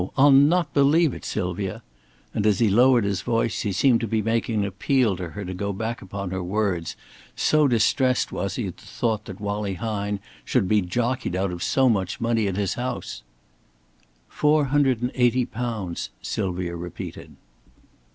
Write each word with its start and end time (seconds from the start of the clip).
I'll 0.17 0.31
not 0.31 0.73
believe 0.73 1.13
it, 1.13 1.23
Sylvia." 1.23 1.83
And 2.33 2.47
as 2.47 2.57
he 2.57 2.69
lowered 2.69 3.03
his 3.03 3.21
voice, 3.21 3.61
he 3.61 3.71
seemed 3.71 3.99
to 4.01 4.07
be 4.07 4.23
making 4.23 4.61
an 4.61 4.65
appeal 4.65 5.15
to 5.17 5.29
her 5.29 5.45
to 5.45 5.53
go 5.53 5.71
back 5.71 6.01
upon 6.01 6.31
her 6.31 6.41
words, 6.41 6.95
so 7.35 7.67
distressed 7.67 8.31
was 8.31 8.55
he 8.55 8.65
at 8.65 8.77
the 8.77 8.87
thought 8.87 9.25
that 9.25 9.39
Wallie 9.39 9.75
Hine 9.75 10.19
should 10.43 10.67
be 10.67 10.81
jockeyed 10.81 11.35
out 11.35 11.51
of 11.51 11.61
so 11.61 11.87
much 11.87 12.19
money 12.19 12.47
at 12.47 12.55
his 12.57 12.73
house. 12.73 13.21
"Four 14.27 14.65
hundred 14.73 15.03
and 15.03 15.11
eighty 15.13 15.45
pounds," 15.45 16.09
Sylvia 16.23 16.75
repeated. 16.75 17.35